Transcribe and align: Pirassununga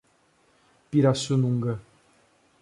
Pirassununga 0.89 1.77